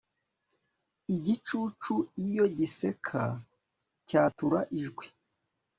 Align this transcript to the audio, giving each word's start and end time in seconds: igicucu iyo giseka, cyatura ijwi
igicucu 1.15 1.95
iyo 2.25 2.45
giseka, 2.57 3.21
cyatura 4.07 4.59
ijwi 4.79 5.05